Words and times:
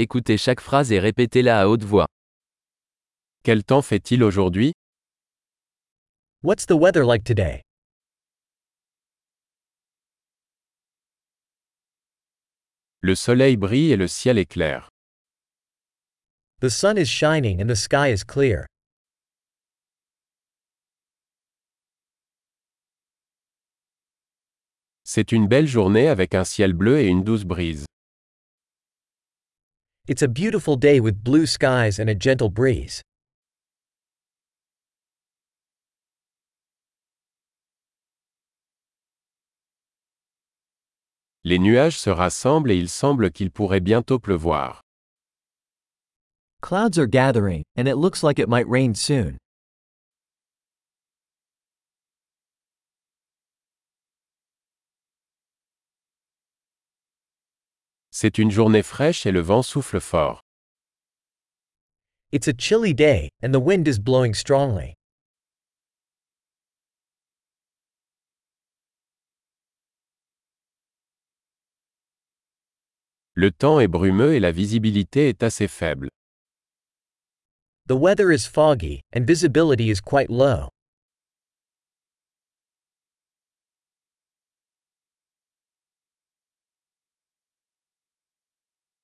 Écoutez 0.00 0.38
chaque 0.38 0.60
phrase 0.60 0.92
et 0.92 1.00
répétez-la 1.00 1.62
à 1.62 1.66
haute 1.66 1.82
voix. 1.82 2.06
Quel 3.42 3.64
temps 3.64 3.82
fait-il 3.82 4.22
aujourd'hui? 4.22 4.72
What's 6.44 6.66
the 6.66 6.74
weather 6.74 7.04
like 7.04 7.24
today? 7.24 7.62
Le 13.00 13.16
soleil 13.16 13.56
brille 13.56 13.90
et 13.90 13.96
le 13.96 14.06
ciel 14.06 14.38
est 14.38 14.46
clair. 14.46 14.88
The 16.60 16.68
sun 16.68 16.96
is 16.96 17.06
shining 17.06 17.60
and 17.60 17.66
the 17.66 17.74
sky 17.74 18.12
is 18.12 18.22
clear. 18.24 18.66
C'est 25.02 25.32
une 25.32 25.48
belle 25.48 25.66
journée 25.66 26.06
avec 26.06 26.36
un 26.36 26.44
ciel 26.44 26.72
bleu 26.72 27.00
et 27.00 27.08
une 27.08 27.24
douce 27.24 27.44
brise. 27.44 27.84
It's 30.08 30.22
a 30.22 30.26
beautiful 30.26 30.76
day 30.76 31.00
with 31.00 31.22
blue 31.22 31.44
skies 31.44 31.98
and 31.98 32.08
a 32.08 32.14
gentle 32.14 32.48
breeze. 32.48 33.02
Les 41.44 41.58
nuages 41.58 41.98
se 41.98 42.08
rassemblent 42.08 42.70
et 42.70 42.78
il 42.78 42.88
semble 42.88 43.30
qu'il 43.30 43.50
pourrait 43.50 43.80
bientôt 43.84 44.18
pleuvoir. 44.18 44.80
Clouds 46.62 46.98
are 46.98 47.06
gathering, 47.06 47.62
and 47.76 47.86
it 47.86 47.96
looks 47.96 48.22
like 48.22 48.38
it 48.38 48.48
might 48.48 48.66
rain 48.66 48.94
soon. 48.94 49.36
C'est 58.10 58.38
une 58.38 58.50
journée 58.50 58.82
fraîche 58.82 59.26
et 59.26 59.32
le 59.32 59.40
vent 59.40 59.62
souffle 59.62 60.00
fort. 60.00 60.40
It's 62.32 62.48
a 62.48 62.52
chilly 62.52 62.92
day, 62.92 63.30
and 63.42 63.52
the 63.52 63.60
wind 63.60 63.88
is 63.88 63.98
blowing 63.98 64.34
strongly. 64.34 64.94
Le 73.34 73.50
temps 73.50 73.78
est 73.80 73.86
brumeux 73.86 74.34
et 74.34 74.40
la 74.40 74.50
visibilité 74.50 75.28
est 75.28 75.42
assez 75.42 75.68
faible. 75.68 76.08
The 77.86 77.94
weather 77.94 78.32
is 78.32 78.46
foggy, 78.46 79.00
and 79.14 79.24
visibility 79.26 79.90
is 79.90 80.00
quite 80.00 80.28
low. 80.28 80.68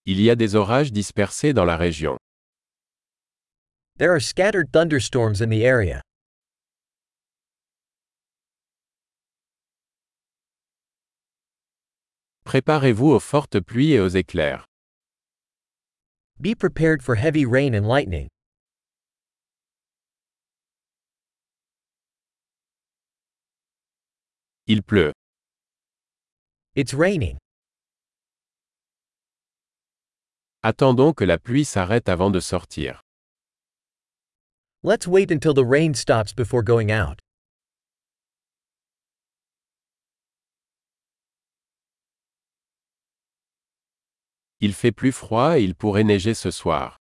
Il 0.06 0.20
y 0.20 0.28
a 0.28 0.36
des 0.36 0.54
orages 0.54 0.92
dispersés 0.92 1.54
dans 1.54 1.64
la 1.64 1.78
région. 1.78 2.18
There 3.96 4.12
are 4.12 4.20
scattered 4.20 4.70
thunderstorms 4.70 5.40
in 5.40 5.48
the 5.48 5.64
area. 5.64 6.02
Préparez-vous 12.44 13.12
aux 13.12 13.20
fortes 13.20 13.60
pluies 13.60 13.94
et 13.94 14.00
aux 14.00 14.08
éclairs. 14.08 14.66
Be 16.38 16.54
prepared 16.54 17.02
for 17.02 17.14
heavy 17.14 17.46
rain 17.46 17.74
and 17.74 17.88
lightning. 17.88 18.28
Il 24.66 24.82
pleut. 24.82 25.12
It's 26.74 26.92
raining. 26.92 27.38
Attendons 30.66 31.12
que 31.12 31.24
la 31.24 31.36
pluie 31.36 31.66
s'arrête 31.66 32.08
avant 32.08 32.30
de 32.30 32.40
sortir. 32.40 33.02
Let's 34.82 35.06
wait 35.06 35.30
until 35.30 35.52
the 35.52 35.62
rain 35.62 35.92
stops 35.92 36.32
before 36.32 36.62
going 36.62 36.90
out. 36.90 37.20
Il 44.60 44.72
fait 44.72 44.90
plus 44.90 45.12
froid 45.12 45.58
et 45.58 45.62
il 45.62 45.74
pourrait 45.74 46.02
neiger 46.02 46.32
ce 46.32 46.50
soir. 46.50 46.96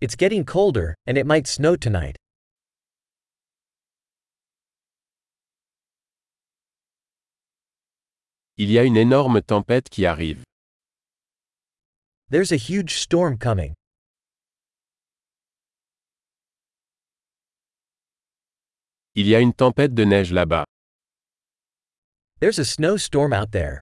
It's 0.00 0.14
getting 0.16 0.44
colder, 0.44 0.94
and 1.08 1.16
it 1.16 1.26
might 1.26 1.48
snow 1.48 1.76
tonight. 1.76 2.14
Il 8.58 8.70
y 8.70 8.78
a 8.78 8.84
une 8.84 8.96
énorme 8.96 9.42
tempête 9.42 9.88
qui 9.88 10.06
arrive. 10.06 10.44
There's 12.30 12.52
a 12.52 12.56
huge 12.56 12.94
storm 12.94 13.38
coming. 13.38 13.74
Il 19.16 19.26
y 19.26 19.34
a 19.34 19.40
une 19.40 19.52
tempête 19.52 19.94
de 19.94 20.04
neige 20.04 20.32
là-bas. 20.32 20.64
There's 22.38 22.60
a 22.60 22.64
snowstorm 22.64 23.32
out 23.32 23.50
there. 23.50 23.80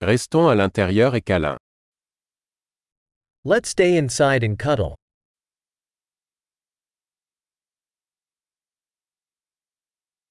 Restons 0.00 0.48
à 0.48 0.54
l'intérieur 0.54 1.14
et 1.14 1.20
câlin. 1.20 1.58
Let's 3.44 3.68
stay 3.68 3.98
inside 3.98 4.42
and 4.42 4.56
cuddle. 4.58 4.96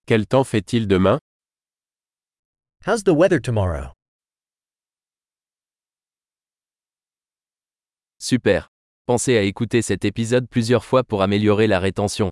Quel 0.07 0.25
temps 0.25 0.43
fait-il 0.43 0.87
demain? 0.87 1.19
How's 2.83 3.03
the 3.03 3.13
weather 3.13 3.39
tomorrow? 3.39 3.93
Super. 8.17 8.71
Pensez 9.05 9.37
à 9.37 9.43
écouter 9.43 9.83
cet 9.83 10.03
épisode 10.03 10.47
plusieurs 10.49 10.83
fois 10.83 11.03
pour 11.03 11.21
améliorer 11.21 11.67
la 11.67 11.79
rétention. 11.79 12.31